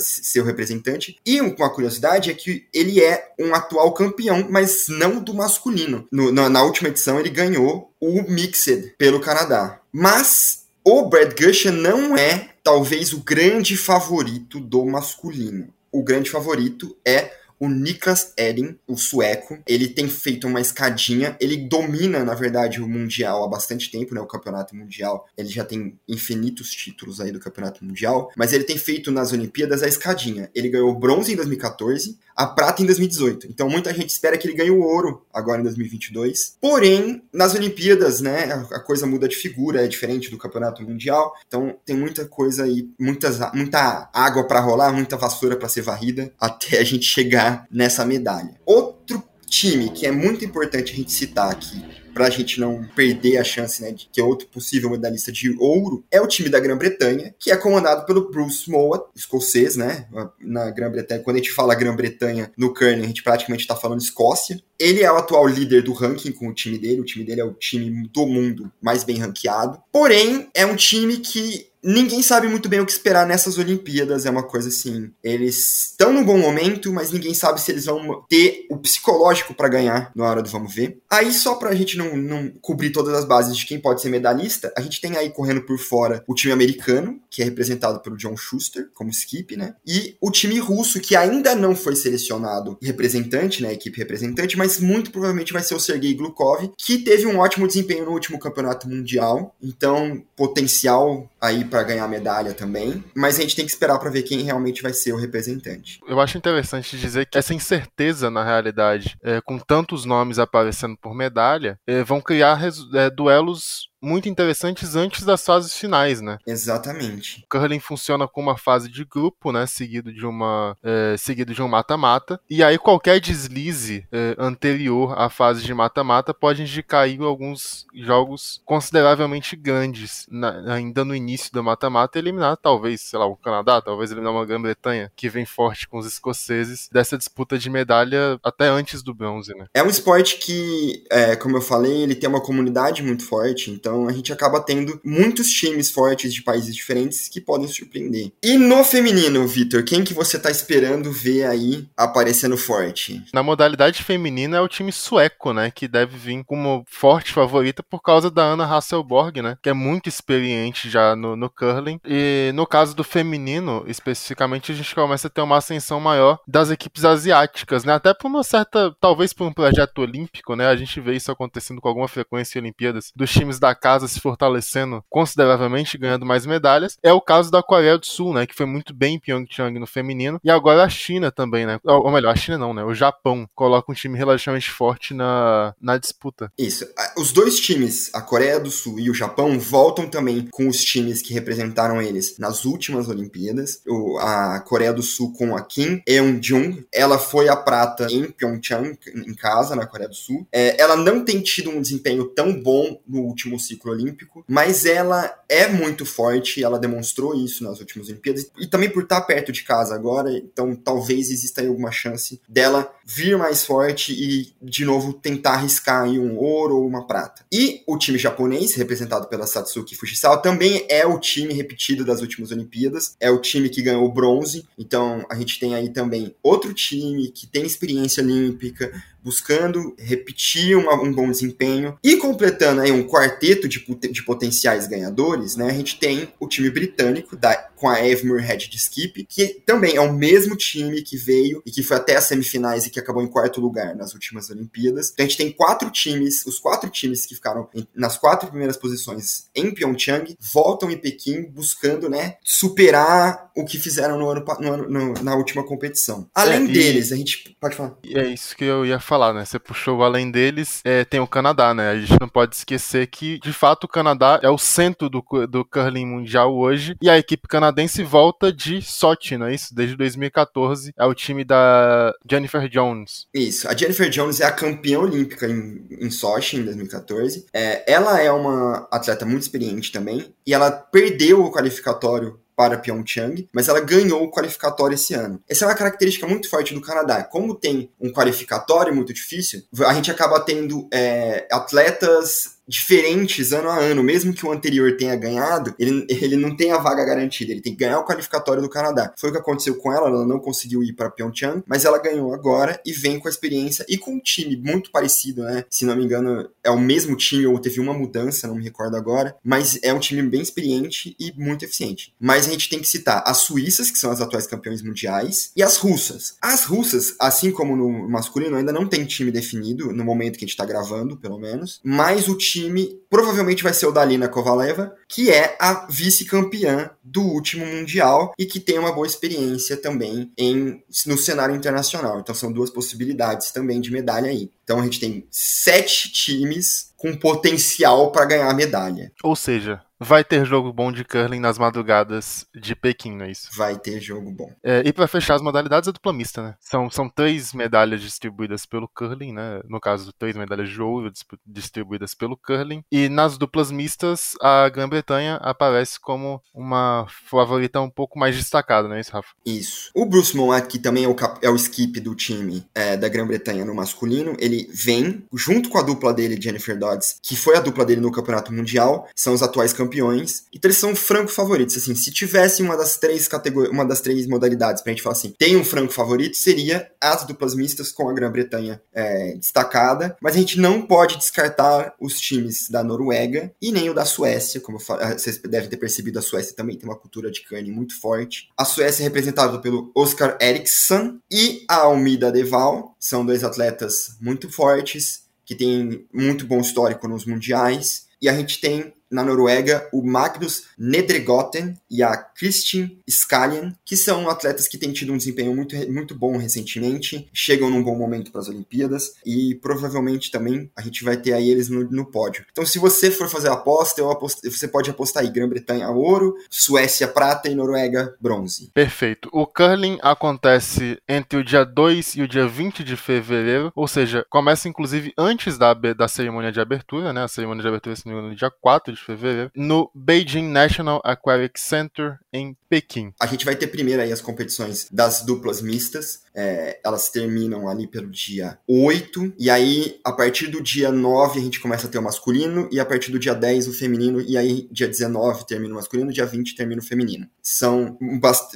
ser 0.00 0.40
o 0.40 0.44
representante. 0.44 1.16
E 1.24 1.40
uma 1.40 1.70
curiosidade 1.70 2.28
é 2.28 2.34
que 2.34 2.66
ele 2.74 3.00
é 3.00 3.32
um 3.38 3.54
atual 3.54 3.94
campeão, 3.94 4.48
mas 4.50 4.88
não 4.88 5.22
do 5.22 5.32
masculino. 5.32 6.06
No, 6.10 6.32
na, 6.32 6.48
na 6.48 6.64
última 6.64 6.88
edição 6.88 7.20
ele 7.20 7.30
ganhou 7.30 7.92
o 8.00 8.22
Mixed 8.22 8.94
pelo 8.98 9.20
Canadá. 9.20 9.80
Mas 9.92 10.66
o 10.84 11.08
Brad 11.08 11.32
Gusher 11.38 11.72
não 11.72 12.16
é 12.16 12.50
talvez 12.64 13.12
o 13.12 13.20
grande 13.20 13.76
favorito 13.76 14.58
do 14.58 14.84
masculino. 14.84 15.72
O 15.92 16.02
grande 16.02 16.28
favorito 16.28 16.96
é 17.06 17.30
o 17.58 17.68
Niklas 17.68 18.32
Edin, 18.36 18.78
o 18.86 18.96
sueco, 18.96 19.58
ele 19.66 19.88
tem 19.88 20.08
feito 20.08 20.46
uma 20.46 20.60
escadinha, 20.60 21.36
ele 21.40 21.56
domina, 21.56 22.24
na 22.24 22.34
verdade, 22.34 22.80
o 22.80 22.88
Mundial 22.88 23.44
há 23.44 23.48
bastante 23.48 23.90
tempo, 23.90 24.14
né? 24.14 24.20
O 24.20 24.26
Campeonato 24.26 24.76
Mundial. 24.76 25.26
Ele 25.36 25.48
já 25.48 25.64
tem 25.64 25.98
infinitos 26.08 26.70
títulos 26.70 27.20
aí 27.20 27.32
do 27.32 27.40
Campeonato 27.40 27.84
Mundial, 27.84 28.30
mas 28.36 28.52
ele 28.52 28.64
tem 28.64 28.76
feito 28.76 29.10
nas 29.10 29.32
Olimpíadas 29.32 29.82
a 29.82 29.88
escadinha. 29.88 30.50
Ele 30.54 30.68
ganhou 30.68 30.94
bronze 30.94 31.32
em 31.32 31.36
2014, 31.36 32.18
a 32.34 32.46
prata 32.46 32.82
em 32.82 32.86
2018. 32.86 33.46
Então 33.48 33.68
muita 33.68 33.92
gente 33.94 34.10
espera 34.10 34.36
que 34.36 34.46
ele 34.46 34.56
ganhe 34.56 34.70
o 34.70 34.82
ouro 34.82 35.24
agora 35.32 35.60
em 35.60 35.64
2022. 35.64 36.56
Porém, 36.60 37.22
nas 37.32 37.54
Olimpíadas, 37.54 38.20
né, 38.20 38.44
a 38.70 38.80
coisa 38.80 39.06
muda 39.06 39.26
de 39.26 39.36
figura, 39.36 39.84
é 39.84 39.88
diferente 39.88 40.30
do 40.30 40.38
Campeonato 40.38 40.82
Mundial. 40.82 41.32
Então 41.46 41.76
tem 41.84 41.96
muita 41.96 42.26
coisa 42.26 42.64
aí, 42.64 42.88
muitas, 42.98 43.38
muita 43.54 44.10
água 44.12 44.46
para 44.46 44.60
rolar, 44.60 44.92
muita 44.92 45.16
vassoura 45.16 45.56
para 45.56 45.68
ser 45.68 45.82
varrida 45.82 46.32
até 46.38 46.78
a 46.78 46.84
gente 46.84 47.04
chegar 47.04 47.45
nessa 47.70 48.04
medalha. 48.04 48.54
Outro 48.64 49.22
time 49.46 49.90
que 49.90 50.06
é 50.06 50.10
muito 50.10 50.44
importante 50.44 50.92
a 50.92 50.96
gente 50.96 51.12
citar 51.12 51.50
aqui 51.50 51.82
para 52.16 52.28
a 52.28 52.30
gente 52.30 52.58
não 52.58 52.82
perder 52.96 53.36
a 53.36 53.44
chance 53.44 53.82
né, 53.82 53.92
de 53.92 54.08
que 54.10 54.22
outro 54.22 54.48
possível 54.48 54.88
medalhista 54.88 55.30
de 55.30 55.54
ouro, 55.58 56.02
é 56.10 56.18
o 56.18 56.26
time 56.26 56.48
da 56.48 56.58
Grã-Bretanha, 56.58 57.34
que 57.38 57.50
é 57.50 57.56
comandado 57.58 58.06
pelo 58.06 58.30
Bruce 58.30 58.70
Mowat, 58.70 59.04
escocês, 59.14 59.76
né? 59.76 60.06
Na 60.40 60.70
Grã-Bretanha, 60.70 61.20
quando 61.20 61.36
a 61.36 61.40
gente 61.40 61.52
fala 61.52 61.74
Grã-Bretanha 61.74 62.50
no 62.56 62.72
curling, 62.72 63.02
a 63.02 63.06
gente 63.06 63.22
praticamente 63.22 63.64
está 63.64 63.76
falando 63.76 64.00
Escócia. 64.00 64.58
Ele 64.78 65.02
é 65.02 65.12
o 65.12 65.16
atual 65.18 65.46
líder 65.46 65.82
do 65.82 65.92
ranking 65.92 66.32
com 66.32 66.48
o 66.48 66.54
time 66.54 66.78
dele, 66.78 67.02
o 67.02 67.04
time 67.04 67.22
dele 67.22 67.42
é 67.42 67.44
o 67.44 67.52
time 67.52 68.08
do 68.08 68.26
mundo 68.26 68.72
mais 68.80 69.04
bem 69.04 69.18
ranqueado. 69.18 69.78
Porém, 69.92 70.48
é 70.54 70.64
um 70.64 70.74
time 70.74 71.18
que 71.18 71.68
ninguém 71.86 72.20
sabe 72.20 72.48
muito 72.48 72.68
bem 72.68 72.80
o 72.80 72.86
que 72.86 72.90
esperar 72.90 73.26
nessas 73.26 73.56
Olimpíadas. 73.56 74.26
É 74.26 74.30
uma 74.30 74.42
coisa 74.42 74.68
assim. 74.68 75.10
Eles 75.22 75.90
estão 75.90 76.12
num 76.12 76.24
bom 76.24 76.36
momento, 76.36 76.92
mas 76.92 77.12
ninguém 77.12 77.32
sabe 77.32 77.60
se 77.60 77.70
eles 77.70 77.84
vão 77.84 78.24
ter 78.28 78.66
o 78.68 78.76
psicológico 78.76 79.54
para 79.54 79.68
ganhar 79.68 80.10
na 80.14 80.24
hora 80.24 80.42
do 80.42 80.50
vamos 80.50 80.74
ver. 80.74 80.98
Aí, 81.08 81.32
só 81.32 81.54
pra 81.54 81.74
gente 81.74 81.96
não, 81.96 82.16
não 82.16 82.50
cobrir 82.60 82.90
todas 82.90 83.14
as 83.14 83.24
bases 83.24 83.56
de 83.56 83.64
quem 83.64 83.78
pode 83.78 84.02
ser 84.02 84.08
medalhista, 84.08 84.72
a 84.76 84.80
gente 84.80 85.00
tem 85.00 85.16
aí 85.16 85.30
correndo 85.30 85.62
por 85.62 85.78
fora 85.78 86.24
o 86.26 86.34
time 86.34 86.52
americano, 86.52 87.20
que 87.30 87.42
é 87.42 87.44
representado 87.44 88.00
pelo 88.00 88.16
John 88.16 88.36
Schuster, 88.36 88.88
como 88.92 89.10
skip, 89.10 89.56
né? 89.56 89.74
E 89.86 90.16
o 90.20 90.30
time 90.30 90.58
russo, 90.58 91.00
que 91.00 91.14
ainda 91.14 91.54
não 91.54 91.76
foi 91.76 91.94
selecionado 91.94 92.76
representante, 92.82 93.62
né? 93.62 93.72
Equipe 93.72 93.98
representante, 93.98 94.58
mas 94.58 94.80
muito 94.80 95.12
provavelmente 95.12 95.52
vai 95.52 95.62
ser 95.62 95.74
o 95.74 95.80
Sergei 95.80 96.14
Glukov, 96.14 96.72
que 96.76 96.98
teve 96.98 97.26
um 97.26 97.38
ótimo 97.38 97.66
desempenho 97.66 98.06
no 98.06 98.12
último 98.12 98.38
campeonato 98.38 98.88
mundial. 98.88 99.54
Então, 99.62 100.22
potencial 100.34 101.30
aí 101.40 101.64
para 101.76 101.84
ganhar 101.84 102.08
medalha 102.08 102.54
também, 102.54 103.04
mas 103.14 103.38
a 103.38 103.42
gente 103.42 103.54
tem 103.54 103.66
que 103.66 103.70
esperar 103.70 103.98
para 103.98 104.08
ver 104.08 104.22
quem 104.22 104.40
realmente 104.40 104.82
vai 104.82 104.94
ser 104.94 105.12
o 105.12 105.18
representante. 105.18 106.00
Eu 106.08 106.18
acho 106.18 106.38
interessante 106.38 106.96
dizer 106.96 107.26
que 107.26 107.36
essa 107.36 107.52
incerteza 107.52 108.30
na 108.30 108.42
realidade, 108.42 109.14
é, 109.22 109.42
com 109.42 109.58
tantos 109.58 110.06
nomes 110.06 110.38
aparecendo 110.38 110.96
por 110.96 111.14
medalha, 111.14 111.78
é, 111.86 112.02
vão 112.02 112.18
criar 112.18 112.58
é, 112.94 113.10
duelos 113.10 113.90
muito 114.00 114.28
interessantes 114.28 114.96
antes 114.96 115.24
das 115.24 115.44
fases 115.44 115.76
finais, 115.76 116.20
né? 116.20 116.38
Exatamente. 116.46 117.44
O 117.44 117.48
curling 117.48 117.80
funciona 117.80 118.28
com 118.28 118.40
uma 118.40 118.56
fase 118.56 118.88
de 118.88 119.04
grupo, 119.04 119.52
né? 119.52 119.66
Seguido 119.66 120.12
de 120.12 120.24
uma 120.26 120.76
é, 120.82 121.16
seguido 121.16 121.54
de 121.54 121.62
um 121.62 121.68
mata-mata. 121.68 122.40
E 122.48 122.62
aí 122.62 122.78
qualquer 122.78 123.20
deslize 123.20 124.06
é, 124.12 124.34
anterior 124.38 125.18
à 125.18 125.28
fase 125.28 125.62
de 125.62 125.74
mata-mata 125.74 126.34
pode 126.34 126.62
indicar 126.62 127.04
aí 127.04 127.18
alguns 127.20 127.86
jogos 127.94 128.60
consideravelmente 128.64 129.56
grandes 129.56 130.26
na, 130.30 130.74
ainda 130.74 131.04
no 131.04 131.14
início 131.14 131.52
do 131.52 131.62
mata-mata, 131.62 132.18
eliminar 132.18 132.56
talvez, 132.56 133.00
sei 133.00 133.18
lá, 133.18 133.26
o 133.26 133.36
Canadá, 133.36 133.80
talvez 133.80 134.10
eliminar 134.10 134.32
uma 134.32 134.46
Grã-Bretanha 134.46 135.10
que 135.16 135.28
vem 135.28 135.44
forte 135.44 135.88
com 135.88 135.98
os 135.98 136.06
escoceses 136.06 136.88
dessa 136.92 137.16
disputa 137.16 137.58
de 137.58 137.70
medalha 137.70 138.38
até 138.42 138.68
antes 138.68 139.02
do 139.02 139.14
bronze, 139.14 139.54
né? 139.54 139.66
É 139.74 139.82
um 139.82 139.88
esporte 139.88 140.38
que, 140.38 141.04
é, 141.10 141.36
como 141.36 141.56
eu 141.56 141.62
falei, 141.62 142.02
ele 142.02 142.14
tem 142.14 142.28
uma 142.28 142.42
comunidade 142.42 143.02
muito 143.02 143.24
forte. 143.26 143.70
Então 143.70 143.85
então 143.86 144.08
a 144.08 144.12
gente 144.12 144.32
acaba 144.32 144.60
tendo 144.60 145.00
muitos 145.04 145.48
times 145.48 145.92
fortes 145.92 146.34
de 146.34 146.42
países 146.42 146.74
diferentes 146.74 147.28
que 147.28 147.40
podem 147.40 147.68
surpreender. 147.68 148.32
E 148.42 148.58
no 148.58 148.82
feminino, 148.82 149.46
Vitor, 149.46 149.84
quem 149.84 150.02
que 150.02 150.12
você 150.12 150.40
tá 150.40 150.50
esperando 150.50 151.12
ver 151.12 151.44
aí 151.44 151.86
aparecendo 151.96 152.56
forte? 152.56 153.22
Na 153.32 153.44
modalidade 153.44 154.02
feminina 154.02 154.56
é 154.56 154.60
o 154.60 154.66
time 154.66 154.90
sueco, 154.90 155.52
né, 155.52 155.70
que 155.70 155.86
deve 155.86 156.16
vir 156.16 156.42
como 156.44 156.84
forte 156.88 157.32
favorita 157.32 157.80
por 157.80 158.02
causa 158.02 158.28
da 158.28 158.42
Ana 158.42 158.66
Hasselborg, 158.66 159.40
né, 159.40 159.56
que 159.62 159.68
é 159.68 159.72
muito 159.72 160.08
experiente 160.08 160.90
já 160.90 161.14
no, 161.14 161.36
no 161.36 161.48
curling. 161.48 162.00
E 162.04 162.50
no 162.54 162.66
caso 162.66 162.94
do 162.96 163.04
feminino, 163.04 163.84
especificamente, 163.86 164.72
a 164.72 164.74
gente 164.74 164.94
começa 164.94 165.28
a 165.28 165.30
ter 165.30 165.42
uma 165.42 165.58
ascensão 165.58 166.00
maior 166.00 166.40
das 166.48 166.70
equipes 166.70 167.04
asiáticas, 167.04 167.84
né, 167.84 167.92
até 167.94 168.12
por 168.12 168.26
uma 168.26 168.42
certa, 168.42 168.92
talvez 169.00 169.32
por 169.32 169.46
um 169.46 169.52
projeto 169.52 170.00
olímpico, 170.00 170.56
né, 170.56 170.66
a 170.66 170.74
gente 170.74 171.00
vê 171.00 171.14
isso 171.14 171.30
acontecendo 171.30 171.80
com 171.80 171.88
alguma 171.88 172.08
frequência 172.08 172.58
em 172.58 172.62
Olimpíadas, 172.62 173.12
dos 173.14 173.30
times 173.30 173.60
da 173.60 173.75
casa 173.76 174.08
se 174.08 174.20
fortalecendo 174.20 175.04
consideravelmente, 175.08 175.98
ganhando 175.98 176.26
mais 176.26 176.44
medalhas. 176.46 176.96
É 177.02 177.12
o 177.12 177.20
caso 177.20 177.50
da 177.50 177.62
Coreia 177.62 177.98
do 177.98 178.06
Sul, 178.06 178.34
né, 178.34 178.46
que 178.46 178.54
foi 178.54 178.66
muito 178.66 178.94
bem 178.94 179.14
em 179.14 179.20
Pyeongchang 179.20 179.78
no 179.78 179.86
feminino, 179.86 180.40
e 180.42 180.50
agora 180.50 180.82
a 180.82 180.88
China 180.88 181.30
também, 181.30 181.66
né? 181.66 181.78
Ou 181.84 182.10
melhor, 182.10 182.32
a 182.32 182.36
China 182.36 182.58
não, 182.58 182.74
né? 182.74 182.82
O 182.84 182.94
Japão 182.94 183.48
coloca 183.54 183.90
um 183.90 183.94
time 183.94 184.16
relativamente 184.16 184.70
forte 184.70 185.14
na, 185.14 185.74
na 185.80 185.98
disputa. 185.98 186.50
Isso. 186.58 186.86
Os 187.16 187.32
dois 187.32 187.60
times, 187.60 188.10
a 188.14 188.20
Coreia 188.20 188.58
do 188.58 188.70
Sul 188.70 188.98
e 188.98 189.10
o 189.10 189.14
Japão, 189.14 189.58
voltam 189.58 190.08
também 190.08 190.48
com 190.50 190.68
os 190.68 190.82
times 190.82 191.22
que 191.22 191.34
representaram 191.34 192.00
eles 192.00 192.38
nas 192.38 192.64
últimas 192.64 193.08
Olimpíadas. 193.08 193.82
O, 193.86 194.18
a 194.18 194.60
Coreia 194.60 194.92
do 194.92 195.02
Sul 195.02 195.32
com 195.32 195.56
a 195.56 195.62
Kim 195.62 196.02
Eun-jung, 196.06 196.86
ela 196.92 197.18
foi 197.18 197.48
a 197.48 197.56
prata 197.56 198.06
em 198.10 198.30
Pyeongchang, 198.30 198.98
em 199.14 199.34
casa, 199.34 199.76
na 199.76 199.86
Coreia 199.86 200.08
do 200.08 200.14
Sul. 200.14 200.46
É, 200.52 200.80
ela 200.80 200.96
não 200.96 201.24
tem 201.24 201.40
tido 201.40 201.70
um 201.70 201.80
desempenho 201.80 202.24
tão 202.26 202.60
bom 202.60 203.00
no 203.06 203.20
último 203.20 203.58
ciclo 203.66 203.92
olímpico, 203.92 204.44
mas 204.48 204.84
ela 204.84 205.34
é 205.48 205.68
muito 205.68 206.04
forte, 206.04 206.62
ela 206.62 206.78
demonstrou 206.78 207.34
isso 207.34 207.64
nas 207.64 207.80
últimas 207.80 208.08
Olimpíadas, 208.08 208.50
e 208.58 208.66
também 208.66 208.90
por 208.90 209.02
estar 209.02 209.20
perto 209.22 209.52
de 209.52 209.62
casa 209.62 209.94
agora, 209.94 210.30
então 210.36 210.74
talvez 210.74 211.30
exista 211.30 211.60
aí 211.60 211.66
alguma 211.66 211.90
chance 211.90 212.40
dela 212.48 212.92
vir 213.04 213.36
mais 213.38 213.64
forte 213.64 214.12
e, 214.12 214.54
de 214.60 214.84
novo, 214.84 215.12
tentar 215.12 215.52
arriscar 215.54 216.04
aí 216.04 216.18
um 216.18 216.36
ouro 216.36 216.76
ou 216.76 216.86
uma 216.86 217.06
prata. 217.06 217.44
E 217.52 217.82
o 217.86 217.96
time 217.96 218.18
japonês, 218.18 218.74
representado 218.74 219.28
pela 219.28 219.46
Satsuki 219.46 219.94
Fujisawa, 219.94 220.38
também 220.38 220.84
é 220.88 221.06
o 221.06 221.18
time 221.18 221.54
repetido 221.54 222.04
das 222.04 222.20
últimas 222.20 222.50
Olimpíadas, 222.50 223.16
é 223.20 223.30
o 223.30 223.40
time 223.40 223.68
que 223.68 223.82
ganhou 223.82 224.04
o 224.04 224.12
bronze, 224.12 224.66
então 224.78 225.24
a 225.30 225.34
gente 225.34 225.58
tem 225.58 225.74
aí 225.74 225.88
também 225.90 226.34
outro 226.42 226.74
time 226.74 227.28
que 227.28 227.46
tem 227.46 227.64
experiência 227.64 228.22
olímpica, 228.22 228.92
buscando 229.26 229.92
repetir 229.98 230.76
uma, 230.76 230.94
um 230.94 231.12
bom 231.12 231.28
desempenho 231.28 231.98
e 232.00 232.16
completando 232.16 232.80
aí 232.80 232.92
um 232.92 233.04
quarteto 233.04 233.66
de, 233.66 233.84
de 233.84 234.22
potenciais 234.22 234.86
ganhadores, 234.86 235.56
né? 235.56 235.66
A 235.68 235.72
gente 235.72 235.98
tem 235.98 236.28
o 236.38 236.46
time 236.46 236.70
britânico 236.70 237.36
da, 237.36 237.56
com 237.56 237.88
a 237.88 237.98
Eve 237.98 238.32
Head 238.40 238.70
de 238.70 238.76
skip, 238.76 239.24
que 239.24 239.60
também 239.66 239.96
é 239.96 240.00
o 240.00 240.12
mesmo 240.12 240.54
time 240.54 241.02
que 241.02 241.16
veio 241.16 241.60
e 241.66 241.72
que 241.72 241.82
foi 241.82 241.96
até 241.96 242.14
as 242.14 242.22
semifinais 242.24 242.86
e 242.86 242.90
que 242.90 243.00
acabou 243.00 243.20
em 243.20 243.26
quarto 243.26 243.60
lugar 243.60 243.96
nas 243.96 244.14
últimas 244.14 244.48
Olimpíadas. 244.48 245.10
Então 245.10 245.26
a 245.26 245.28
gente 245.28 245.38
tem 245.38 245.50
quatro 245.50 245.90
times, 245.90 246.46
os 246.46 246.60
quatro 246.60 246.88
times 246.88 247.26
que 247.26 247.34
ficaram 247.34 247.68
em, 247.74 247.84
nas 247.96 248.16
quatro 248.16 248.48
primeiras 248.48 248.76
posições 248.76 249.46
em 249.56 249.74
Pyeongchang 249.74 250.36
voltam 250.40 250.88
em 250.88 250.96
Pequim 250.96 251.42
buscando, 251.42 252.08
né, 252.08 252.36
superar 252.44 253.50
o 253.56 253.64
que 253.64 253.78
fizeram 253.78 254.18
no 254.18 254.28
ano, 254.28 254.44
no 254.60 254.72
ano 254.72 254.88
no, 254.88 255.14
na 255.22 255.34
última 255.34 255.64
competição. 255.64 256.28
Além 256.34 256.64
é, 256.64 256.68
deles, 256.68 257.10
a 257.10 257.16
gente 257.16 257.56
pode 257.58 257.74
falar. 257.74 257.96
É 258.04 258.26
isso 258.26 258.54
que 258.54 258.64
eu 258.64 258.84
ia 258.84 259.00
falar 259.00 259.15
falar, 259.16 259.32
né? 259.32 259.44
Você 259.46 259.58
puxou 259.58 260.04
além 260.04 260.30
deles, 260.30 260.82
é, 260.84 261.02
tem 261.02 261.20
o 261.20 261.26
Canadá, 261.26 261.72
né? 261.72 261.90
A 261.90 261.98
gente 261.98 262.20
não 262.20 262.28
pode 262.28 262.54
esquecer 262.54 263.06
que, 263.06 263.38
de 263.40 263.52
fato, 263.52 263.84
o 263.84 263.88
Canadá 263.88 264.38
é 264.42 264.50
o 264.50 264.58
centro 264.58 265.08
do, 265.08 265.24
do 265.48 265.64
curling 265.64 266.04
mundial 266.04 266.54
hoje 266.54 266.94
e 267.00 267.08
a 267.08 267.16
equipe 267.16 267.48
canadense 267.48 268.02
volta 268.02 268.52
de 268.52 268.82
Sochi, 268.82 269.38
não 269.38 269.46
é 269.46 269.54
isso? 269.54 269.74
Desde 269.74 269.96
2014 269.96 270.92
é 270.98 271.04
o 271.06 271.14
time 271.14 271.44
da 271.44 272.14
Jennifer 272.30 272.68
Jones. 272.68 273.26
Isso, 273.32 273.66
a 273.66 273.74
Jennifer 273.74 274.10
Jones 274.10 274.40
é 274.40 274.44
a 274.44 274.52
campeã 274.52 274.98
olímpica 274.98 275.46
em, 275.46 275.86
em 275.90 276.10
Sochi 276.10 276.58
em 276.58 276.64
2014. 276.64 277.46
É, 277.54 277.90
ela 277.90 278.20
é 278.20 278.30
uma 278.30 278.86
atleta 278.90 279.24
muito 279.24 279.42
experiente 279.42 279.90
também 279.90 280.34
e 280.46 280.52
ela 280.52 280.70
perdeu 280.70 281.42
o 281.42 281.50
qualificatório 281.50 282.38
para 282.56 282.78
Pyeongchang, 282.78 283.48
mas 283.52 283.68
ela 283.68 283.80
ganhou 283.80 284.24
o 284.24 284.30
qualificatório 284.30 284.94
esse 284.94 285.12
ano. 285.12 285.40
Essa 285.48 285.66
é 285.66 285.68
uma 285.68 285.74
característica 285.74 286.26
muito 286.26 286.48
forte 286.48 286.72
do 286.72 286.80
Canadá. 286.80 287.22
Como 287.22 287.54
tem 287.54 287.92
um 288.00 288.10
qualificatório 288.10 288.94
muito 288.94 289.12
difícil, 289.12 289.62
a 289.86 289.92
gente 289.92 290.10
acaba 290.10 290.40
tendo 290.40 290.88
é, 290.92 291.46
atletas 291.52 292.55
diferentes 292.68 293.52
ano 293.52 293.70
a 293.70 293.78
ano, 293.78 294.02
mesmo 294.02 294.32
que 294.34 294.44
o 294.44 294.52
anterior 294.52 294.96
tenha 294.96 295.14
ganhado, 295.14 295.74
ele, 295.78 296.06
ele 296.08 296.36
não 296.36 296.56
tem 296.56 296.72
a 296.72 296.78
vaga 296.78 297.04
garantida, 297.04 297.52
ele 297.52 297.60
tem 297.60 297.72
que 297.72 297.78
ganhar 297.78 297.98
o 297.98 298.04
qualificatório 298.04 298.62
do 298.62 298.68
Canadá. 298.68 299.12
Foi 299.18 299.30
o 299.30 299.32
que 299.32 299.38
aconteceu 299.38 299.76
com 299.76 299.92
ela, 299.92 300.08
ela 300.08 300.26
não 300.26 300.38
conseguiu 300.38 300.82
ir 300.82 300.92
para 300.94 301.10
Pyeongchang, 301.10 301.62
mas 301.66 301.84
ela 301.84 301.98
ganhou 301.98 302.34
agora 302.34 302.80
e 302.84 302.92
vem 302.92 303.18
com 303.18 303.28
a 303.28 303.30
experiência 303.30 303.84
e 303.88 303.96
com 303.96 304.14
um 304.14 304.20
time 304.20 304.56
muito 304.56 304.90
parecido, 304.90 305.42
né? 305.44 305.64
Se 305.70 305.84
não 305.84 305.96
me 305.96 306.04
engano, 306.04 306.48
é 306.64 306.70
o 306.70 306.78
mesmo 306.78 307.16
time 307.16 307.46
ou 307.46 307.58
teve 307.58 307.80
uma 307.80 307.94
mudança, 307.94 308.48
não 308.48 308.56
me 308.56 308.64
recordo 308.64 308.96
agora, 308.96 309.36
mas 309.44 309.78
é 309.82 309.92
um 309.92 310.00
time 310.00 310.22
bem 310.22 310.42
experiente 310.42 311.14
e 311.18 311.32
muito 311.36 311.64
eficiente. 311.64 312.12
Mas 312.18 312.46
a 312.46 312.50
gente 312.50 312.68
tem 312.68 312.80
que 312.80 312.88
citar 312.88 313.22
as 313.26 313.38
suíças, 313.38 313.90
que 313.90 313.98
são 313.98 314.10
as 314.10 314.20
atuais 314.20 314.46
campeões 314.46 314.82
mundiais, 314.82 315.52
e 315.54 315.62
as 315.62 315.76
russas. 315.76 316.36
As 316.40 316.64
russas, 316.64 317.14
assim 317.20 317.50
como 317.50 317.76
no 317.76 318.08
masculino, 318.08 318.56
ainda 318.56 318.72
não 318.72 318.86
tem 318.86 319.04
time 319.04 319.30
definido, 319.30 319.92
no 319.92 320.04
momento 320.04 320.38
que 320.38 320.44
a 320.44 320.46
gente 320.46 320.50
está 320.50 320.64
gravando, 320.64 321.16
pelo 321.16 321.38
menos, 321.38 321.80
mas 321.84 322.28
o 322.28 322.36
time 322.36 322.55
time 322.56 323.00
provavelmente 323.08 323.62
vai 323.62 323.72
ser 323.72 323.86
o 323.86 323.92
da 323.92 324.02
Alina 324.02 324.28
Kovaleva, 324.28 324.94
que 325.08 325.30
é 325.30 325.56
a 325.60 325.86
vice-campeã 325.88 326.90
do 327.02 327.22
último 327.22 327.64
Mundial 327.66 328.32
e 328.38 328.46
que 328.46 328.60
tem 328.60 328.78
uma 328.78 328.92
boa 328.92 329.06
experiência 329.06 329.76
também 329.76 330.32
em, 330.36 330.82
no 331.06 331.16
cenário 331.16 331.54
internacional. 331.54 332.20
Então 332.20 332.34
são 332.34 332.52
duas 332.52 332.70
possibilidades 332.70 333.50
também 333.50 333.80
de 333.80 333.92
medalha 333.92 334.30
aí. 334.30 334.50
Então 334.64 334.80
a 334.80 334.84
gente 334.84 335.00
tem 335.00 335.26
sete 335.30 336.10
times 336.10 336.92
com 336.96 337.14
potencial 337.14 338.10
para 338.10 338.24
ganhar 338.24 338.54
medalha. 338.54 339.12
Ou 339.22 339.36
seja, 339.36 339.80
vai 339.98 340.24
ter 340.24 340.44
jogo 340.44 340.72
bom 340.72 340.92
de 340.92 341.04
curling 341.04 341.40
nas 341.40 341.58
madrugadas 341.58 342.46
de 342.54 342.74
Pequim, 342.74 343.16
não 343.16 343.26
é 343.26 343.30
isso? 343.30 343.48
Vai 343.54 343.78
ter 343.78 344.00
jogo 344.00 344.30
bom. 344.30 344.52
É, 344.62 344.82
e 344.84 344.92
para 344.92 345.08
fechar 345.08 345.34
as 345.34 345.42
modalidades, 345.42 345.88
a 345.88 345.92
dupla 345.92 346.12
mista, 346.12 346.42
né? 346.42 346.54
São, 346.60 346.90
são 346.90 347.08
três 347.08 347.52
medalhas 347.52 348.00
distribuídas 348.00 348.66
pelo 348.66 348.88
curling, 348.88 349.32
né? 349.32 349.60
No 349.68 349.80
caso, 349.80 350.12
três 350.12 350.36
medalhas 350.36 350.68
de 350.68 350.80
ouro 350.80 351.10
distribuídas 351.46 352.14
pelo 352.14 352.36
curling. 352.36 352.82
E 352.90 353.08
nas 353.08 353.38
duplas 353.38 353.70
mistas, 353.70 354.34
a 354.40 354.68
Grã-Bretanha 354.68 355.36
aparece 355.36 355.98
como 355.98 356.42
uma 356.54 357.06
favorita 357.08 357.80
um 357.80 357.90
pouco 357.90 358.18
mais 358.18 358.36
destacada, 358.36 358.88
não 358.88 358.96
é 358.96 359.00
isso, 359.00 359.12
Rafa? 359.12 359.30
Isso. 359.44 359.90
O 359.94 360.06
Bruce 360.06 360.36
Moat, 360.36 360.68
que 360.68 360.78
também 360.78 361.04
é 361.04 361.08
o, 361.08 361.16
é 361.42 361.50
o 361.50 361.56
skip 361.56 362.00
do 362.00 362.14
time 362.14 362.66
é, 362.74 362.96
da 362.96 363.08
Grã-Bretanha 363.08 363.64
no 363.64 363.74
masculino, 363.74 364.36
ele 364.38 364.68
vem 364.72 365.24
junto 365.32 365.68
com 365.68 365.78
a 365.78 365.82
dupla 365.82 366.12
dele, 366.12 366.40
Jennifer 366.40 366.78
Dodds, 366.78 367.18
que 367.22 367.36
foi 367.36 367.56
a 367.56 367.60
dupla 367.60 367.84
dele 367.84 368.00
no 368.00 368.12
Campeonato 368.12 368.52
Mundial, 368.52 369.08
são 369.14 369.32
os 369.32 369.42
atuais 369.42 369.72
campeões 369.72 369.85
campeões. 369.86 370.44
Então 370.52 370.68
eles 370.68 370.78
são 370.78 370.94
franco 370.94 371.30
favoritos. 371.30 371.76
Assim, 371.76 371.94
se 371.94 372.10
tivesse 372.10 372.62
uma 372.62 372.76
das 372.76 372.96
três 372.98 373.28
categorias, 373.28 373.72
uma 373.72 373.84
das 373.84 374.00
três 374.00 374.26
modalidades 374.26 374.82
pra 374.82 374.92
gente 374.92 375.02
falar 375.02 375.14
assim, 375.14 375.34
tem 375.38 375.56
um 375.56 375.64
franco 375.64 375.92
favorito, 375.92 376.36
seria 376.36 376.90
as 377.00 377.24
duplas 377.24 377.54
mistas 377.54 377.92
com 377.92 378.08
a 378.08 378.12
Grã-Bretanha 378.12 378.80
é, 378.92 379.34
destacada. 379.34 380.16
Mas 380.20 380.34
a 380.34 380.38
gente 380.38 380.58
não 380.58 380.82
pode 380.82 381.16
descartar 381.16 381.94
os 382.00 382.20
times 382.20 382.68
da 382.68 382.82
Noruega 382.82 383.52
e 383.62 383.70
nem 383.70 383.88
o 383.88 383.94
da 383.94 384.04
Suécia, 384.04 384.60
como 384.60 384.78
ah, 384.90 385.12
vocês 385.12 385.38
devem 385.38 385.68
ter 385.68 385.76
percebido, 385.76 386.18
a 386.18 386.22
Suécia 386.22 386.54
também 386.54 386.76
tem 386.76 386.88
uma 386.88 386.98
cultura 386.98 387.30
de 387.30 387.42
cane 387.42 387.70
muito 387.70 387.98
forte. 388.00 388.48
A 388.56 388.64
Suécia 388.64 389.02
é 389.02 389.04
representada 389.04 389.58
pelo 389.58 389.92
Oscar 389.94 390.36
Eriksson 390.40 391.18
e 391.30 391.64
a 391.68 391.76
Almida 391.76 392.32
Deval, 392.32 392.94
são 392.98 393.24
dois 393.24 393.44
atletas 393.44 394.16
muito 394.20 394.50
fortes 394.50 395.26
que 395.44 395.54
têm 395.54 396.04
muito 396.12 396.44
bom 396.44 396.60
histórico 396.60 397.06
nos 397.06 397.24
mundiais. 397.24 398.06
E 398.20 398.28
a 398.28 398.34
gente 398.34 398.60
tem 398.60 398.92
na 399.10 399.22
Noruega, 399.22 399.88
o 399.92 400.02
Magnus 400.02 400.64
Nedregotten 400.78 401.74
e 401.90 402.02
a 402.02 402.16
Kristin 402.16 403.00
Skalien, 403.06 403.74
que 403.84 403.96
são 403.96 404.28
atletas 404.28 404.68
que 404.68 404.78
têm 404.78 404.92
tido 404.92 405.12
um 405.12 405.16
desempenho 405.16 405.54
muito, 405.54 405.76
muito 405.90 406.14
bom 406.14 406.36
recentemente, 406.36 407.28
chegam 407.32 407.70
num 407.70 407.82
bom 407.82 407.96
momento 407.96 408.30
para 408.30 408.40
as 408.40 408.48
Olimpíadas 408.48 409.14
e 409.24 409.54
provavelmente 409.56 410.30
também 410.30 410.70
a 410.76 410.82
gente 410.82 411.04
vai 411.04 411.16
ter 411.16 411.32
aí 411.32 411.48
eles 411.48 411.68
no, 411.68 411.84
no 411.90 412.06
pódio. 412.06 412.44
Então, 412.50 412.64
se 412.66 412.78
você 412.78 413.10
for 413.10 413.28
fazer 413.28 413.48
a 413.48 413.54
aposta, 413.54 414.02
aposto, 414.10 414.50
você 414.50 414.66
pode 414.66 414.90
apostar 414.90 415.22
aí 415.22 415.30
Grã-Bretanha 415.30 415.88
ouro, 415.90 416.36
Suécia 416.50 417.06
prata 417.06 417.48
e 417.48 417.54
Noruega 417.54 418.14
bronze. 418.20 418.70
Perfeito. 418.72 419.28
O 419.32 419.46
curling 419.46 419.98
acontece 420.02 420.98
entre 421.08 421.38
o 421.38 421.44
dia 421.44 421.64
2 421.64 422.16
e 422.16 422.22
o 422.22 422.28
dia 422.28 422.46
20 422.46 422.82
de 422.82 422.96
fevereiro, 422.96 423.72
ou 423.74 423.86
seja, 423.86 424.24
começa 424.28 424.68
inclusive 424.68 425.12
antes 425.16 425.58
da, 425.58 425.74
da 425.74 426.08
cerimônia 426.08 426.50
de 426.50 426.60
abertura, 426.60 427.12
né? 427.12 427.24
A 427.24 427.28
cerimônia 427.28 427.62
de 427.62 427.68
abertura, 427.68 427.96
se 427.96 428.08
engano, 428.08 428.28
no 428.28 428.34
dia 428.34 428.50
4 428.50 428.95
de 428.96 429.04
fevereiro, 429.04 429.50
no 429.54 429.90
Beijing 429.94 430.48
National 430.48 431.00
Aquatic 431.04 431.56
Center, 431.58 432.18
em 432.32 432.56
Pequim. 432.68 433.12
A 433.20 433.26
gente 433.26 433.44
vai 433.44 433.54
ter 433.54 433.68
primeiro 433.68 434.02
aí 434.02 434.12
as 434.12 434.20
competições 434.20 434.88
das 434.90 435.22
duplas 435.22 435.60
mistas, 435.62 436.22
é, 436.34 436.80
elas 436.84 437.08
terminam 437.08 437.68
ali 437.68 437.86
pelo 437.86 438.10
dia 438.10 438.58
8, 438.66 439.34
e 439.38 439.48
aí 439.48 440.00
a 440.04 440.12
partir 440.12 440.48
do 440.48 440.62
dia 440.62 440.90
9 440.90 441.38
a 441.38 441.42
gente 441.42 441.60
começa 441.60 441.86
a 441.86 441.90
ter 441.90 441.98
o 441.98 442.02
masculino, 442.02 442.68
e 442.72 442.80
a 442.80 442.84
partir 442.84 443.10
do 443.12 443.18
dia 443.18 443.34
10 443.34 443.68
o 443.68 443.72
feminino, 443.72 444.20
e 444.20 444.36
aí 444.36 444.68
dia 444.72 444.88
19 444.88 445.46
termina 445.46 445.74
o 445.74 445.76
masculino, 445.76 446.12
dia 446.12 446.26
20 446.26 446.54
termina 446.54 446.80
o 446.80 446.84
feminino. 446.84 447.28
São 447.42 447.96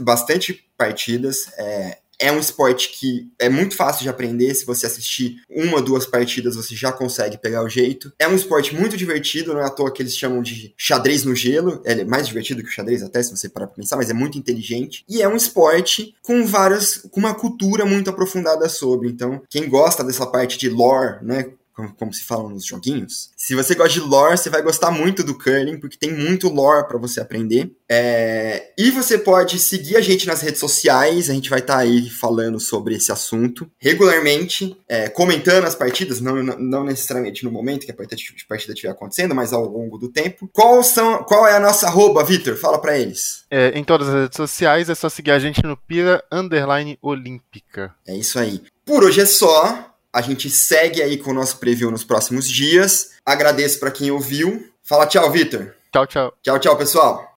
bastante 0.00 0.68
partidas, 0.76 1.52
é, 1.58 1.98
é 2.20 2.30
um 2.30 2.38
esporte 2.38 2.90
que 2.90 3.28
é 3.38 3.48
muito 3.48 3.74
fácil 3.74 4.02
de 4.02 4.08
aprender. 4.08 4.54
Se 4.54 4.66
você 4.66 4.86
assistir 4.86 5.36
uma 5.48 5.76
ou 5.76 5.82
duas 5.82 6.06
partidas, 6.06 6.54
você 6.54 6.76
já 6.76 6.92
consegue 6.92 7.38
pegar 7.38 7.64
o 7.64 7.68
jeito. 7.68 8.12
É 8.18 8.28
um 8.28 8.34
esporte 8.34 8.74
muito 8.74 8.96
divertido, 8.96 9.54
não 9.54 9.60
é 9.60 9.64
à 9.64 9.70
toa 9.70 9.92
que 9.92 10.02
eles 10.02 10.16
chamam 10.16 10.42
de 10.42 10.74
xadrez 10.76 11.24
no 11.24 11.34
gelo. 11.34 11.80
É 11.84 12.04
mais 12.04 12.28
divertido 12.28 12.62
que 12.62 12.68
o 12.68 12.72
xadrez, 12.72 13.02
até 13.02 13.22
se 13.22 13.30
você 13.30 13.48
parar 13.48 13.66
pra 13.66 13.76
pensar, 13.76 13.96
mas 13.96 14.10
é 14.10 14.14
muito 14.14 14.38
inteligente. 14.38 15.04
E 15.08 15.22
é 15.22 15.28
um 15.28 15.36
esporte 15.36 16.14
com 16.22 16.46
várias. 16.46 16.98
com 17.10 17.20
uma 17.20 17.34
cultura 17.34 17.86
muito 17.86 18.10
aprofundada 18.10 18.68
sobre. 18.68 19.08
Então, 19.08 19.42
quem 19.48 19.68
gosta 19.68 20.04
dessa 20.04 20.26
parte 20.26 20.58
de 20.58 20.68
lore, 20.68 21.24
né? 21.24 21.46
Como, 21.80 21.94
como, 21.94 22.12
se 22.12 22.24
fala 22.24 22.48
nos 22.48 22.64
joguinhos. 22.64 23.30
Se 23.36 23.54
você 23.54 23.74
gosta 23.74 23.94
de 23.94 24.00
lore, 24.00 24.36
você 24.36 24.50
vai 24.50 24.62
gostar 24.62 24.90
muito 24.90 25.24
do 25.24 25.36
curling, 25.36 25.78
porque 25.78 25.96
tem 25.96 26.12
muito 26.12 26.48
lore 26.48 26.86
para 26.86 26.98
você 26.98 27.20
aprender. 27.20 27.72
É... 27.88 28.72
E 28.76 28.90
você 28.90 29.18
pode 29.18 29.58
seguir 29.58 29.96
a 29.96 30.00
gente 30.00 30.26
nas 30.26 30.42
redes 30.42 30.60
sociais, 30.60 31.30
a 31.30 31.34
gente 31.34 31.50
vai 31.50 31.60
estar 31.60 31.74
tá 31.74 31.80
aí 31.80 32.08
falando 32.10 32.60
sobre 32.60 32.94
esse 32.94 33.10
assunto 33.10 33.70
regularmente, 33.78 34.76
é, 34.88 35.08
comentando 35.08 35.64
as 35.64 35.74
partidas, 35.74 36.20
não, 36.20 36.42
não 36.42 36.84
necessariamente 36.84 37.44
no 37.44 37.50
momento 37.50 37.86
que 37.86 37.92
a 37.92 37.94
partida 37.94 38.72
estiver 38.72 38.90
acontecendo, 38.90 39.34
mas 39.34 39.52
ao 39.52 39.64
longo 39.64 39.98
do 39.98 40.08
tempo. 40.08 40.48
Qual, 40.52 40.82
são, 40.82 41.22
qual 41.24 41.46
é 41.46 41.54
a 41.54 41.60
nossa 41.60 41.86
arroba, 41.86 42.24
Vitor? 42.24 42.56
Fala 42.56 42.78
para 42.78 42.98
eles. 42.98 43.44
É, 43.50 43.70
em 43.78 43.84
todas 43.84 44.08
as 44.08 44.14
redes 44.14 44.36
sociais 44.36 44.88
é 44.88 44.94
só 44.94 45.08
seguir 45.08 45.30
a 45.30 45.38
gente 45.38 45.62
no 45.62 45.76
Pira 45.76 46.22
Underline 46.30 46.98
Olímpica. 47.00 47.94
É 48.06 48.16
isso 48.16 48.38
aí. 48.38 48.62
Por 48.84 49.04
hoje 49.04 49.20
é 49.20 49.26
só. 49.26 49.89
A 50.12 50.20
gente 50.20 50.50
segue 50.50 51.02
aí 51.02 51.16
com 51.16 51.30
o 51.30 51.34
nosso 51.34 51.58
preview 51.58 51.90
nos 51.90 52.04
próximos 52.04 52.48
dias. 52.48 53.12
Agradeço 53.24 53.78
para 53.78 53.90
quem 53.90 54.10
ouviu. 54.10 54.68
Fala 54.82 55.06
tchau, 55.06 55.30
Vitor. 55.30 55.72
Tchau, 55.92 56.06
tchau. 56.06 56.32
Tchau, 56.42 56.58
tchau, 56.58 56.76
pessoal. 56.76 57.29